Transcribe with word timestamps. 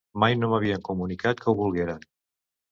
Mai 0.21 0.37
no 0.37 0.47
m'havien 0.53 0.81
comunicat 0.87 1.45
que 1.45 1.49
ho 1.53 1.57
volgueren. 1.63 2.05